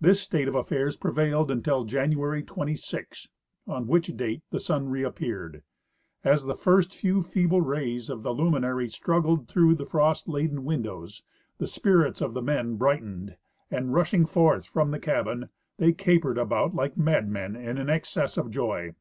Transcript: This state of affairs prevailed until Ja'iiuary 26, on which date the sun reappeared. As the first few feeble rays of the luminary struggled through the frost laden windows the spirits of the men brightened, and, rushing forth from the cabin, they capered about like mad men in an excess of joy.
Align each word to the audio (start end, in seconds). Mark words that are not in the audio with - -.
This 0.00 0.18
state 0.22 0.48
of 0.48 0.54
affairs 0.54 0.96
prevailed 0.96 1.50
until 1.50 1.86
Ja'iiuary 1.86 2.46
26, 2.46 3.28
on 3.66 3.86
which 3.86 4.06
date 4.16 4.42
the 4.48 4.58
sun 4.60 4.88
reappeared. 4.88 5.62
As 6.24 6.46
the 6.46 6.54
first 6.54 6.94
few 6.94 7.22
feeble 7.22 7.60
rays 7.60 8.08
of 8.08 8.22
the 8.22 8.32
luminary 8.32 8.88
struggled 8.88 9.46
through 9.46 9.74
the 9.74 9.84
frost 9.84 10.26
laden 10.26 10.64
windows 10.64 11.22
the 11.58 11.66
spirits 11.66 12.22
of 12.22 12.32
the 12.32 12.40
men 12.40 12.76
brightened, 12.76 13.36
and, 13.70 13.92
rushing 13.92 14.24
forth 14.24 14.64
from 14.64 14.90
the 14.90 14.98
cabin, 14.98 15.50
they 15.76 15.92
capered 15.92 16.38
about 16.38 16.74
like 16.74 16.96
mad 16.96 17.28
men 17.28 17.54
in 17.54 17.76
an 17.76 17.90
excess 17.90 18.38
of 18.38 18.50
joy. 18.50 18.94